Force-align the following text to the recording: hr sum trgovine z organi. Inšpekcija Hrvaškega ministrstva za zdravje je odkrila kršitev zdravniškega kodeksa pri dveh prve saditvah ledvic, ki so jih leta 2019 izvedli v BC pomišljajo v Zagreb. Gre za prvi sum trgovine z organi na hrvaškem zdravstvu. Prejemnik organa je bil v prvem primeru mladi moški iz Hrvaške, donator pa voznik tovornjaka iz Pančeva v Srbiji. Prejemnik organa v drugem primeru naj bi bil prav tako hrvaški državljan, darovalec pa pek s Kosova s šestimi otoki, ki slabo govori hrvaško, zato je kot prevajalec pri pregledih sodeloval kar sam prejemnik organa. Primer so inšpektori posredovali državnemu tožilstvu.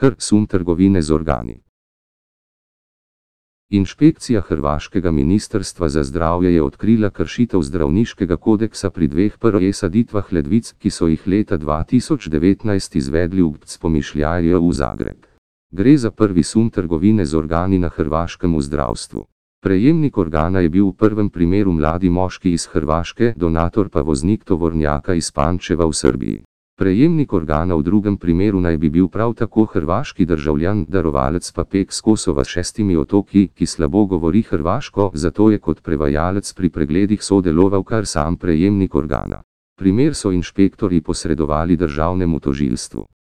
hr 0.00 0.14
sum 0.18 0.46
trgovine 0.46 1.02
z 1.02 1.10
organi. 1.10 1.60
Inšpekcija 3.70 4.40
Hrvaškega 4.40 5.10
ministrstva 5.10 5.88
za 5.88 6.04
zdravje 6.04 6.54
je 6.54 6.62
odkrila 6.62 7.10
kršitev 7.10 7.62
zdravniškega 7.62 8.36
kodeksa 8.36 8.90
pri 8.90 9.08
dveh 9.08 9.38
prve 9.38 9.72
saditvah 9.72 10.32
ledvic, 10.32 10.70
ki 10.78 10.90
so 10.90 11.08
jih 11.10 11.26
leta 11.26 11.58
2019 11.58 12.96
izvedli 12.96 13.42
v 13.42 13.50
BC 13.50 13.78
pomišljajo 13.80 14.60
v 14.60 14.72
Zagreb. 14.72 15.26
Gre 15.70 15.96
za 15.98 16.10
prvi 16.10 16.42
sum 16.42 16.70
trgovine 16.70 17.26
z 17.26 17.34
organi 17.34 17.78
na 17.78 17.88
hrvaškem 17.88 18.54
zdravstvu. 18.60 19.26
Prejemnik 19.60 20.18
organa 20.18 20.60
je 20.60 20.68
bil 20.68 20.86
v 20.86 20.94
prvem 20.94 21.30
primeru 21.30 21.72
mladi 21.72 22.10
moški 22.10 22.52
iz 22.52 22.70
Hrvaške, 22.70 23.34
donator 23.36 23.90
pa 23.90 24.02
voznik 24.02 24.44
tovornjaka 24.44 25.14
iz 25.14 25.32
Pančeva 25.32 25.86
v 25.86 25.92
Srbiji. 25.92 26.42
Prejemnik 26.78 27.32
organa 27.32 27.74
v 27.74 27.82
drugem 27.82 28.14
primeru 28.14 28.60
naj 28.62 28.76
bi 28.78 28.86
bil 28.86 29.08
prav 29.10 29.32
tako 29.34 29.64
hrvaški 29.66 30.22
državljan, 30.22 30.84
darovalec 30.86 31.50
pa 31.50 31.64
pek 31.64 31.90
s 31.92 31.98
Kosova 32.00 32.44
s 32.44 32.54
šestimi 32.54 32.94
otoki, 32.96 33.48
ki 33.50 33.66
slabo 33.66 34.04
govori 34.06 34.44
hrvaško, 34.46 35.10
zato 35.14 35.50
je 35.50 35.58
kot 35.58 35.82
prevajalec 35.82 36.52
pri 36.54 36.70
pregledih 36.70 37.18
sodeloval 37.18 37.82
kar 37.82 38.06
sam 38.06 38.36
prejemnik 38.38 38.94
organa. 38.94 39.42
Primer 39.74 40.14
so 40.14 40.30
inšpektori 40.30 41.00
posredovali 41.00 41.76
državnemu 41.76 42.40
tožilstvu. 42.40 43.06